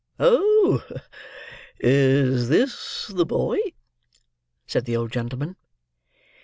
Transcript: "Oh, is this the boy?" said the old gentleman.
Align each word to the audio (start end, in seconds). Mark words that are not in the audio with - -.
"Oh, 0.19 0.83
is 1.79 2.49
this 2.49 3.05
the 3.09 3.23
boy?" 3.23 3.59
said 4.65 4.85
the 4.85 4.97
old 4.97 5.11
gentleman. 5.11 5.57